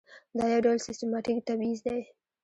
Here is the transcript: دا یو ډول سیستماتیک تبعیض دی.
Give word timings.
دا 0.37 0.45
یو 0.53 0.63
ډول 0.65 0.77
سیستماتیک 0.87 1.37
تبعیض 1.47 1.79
دی. 1.85 1.99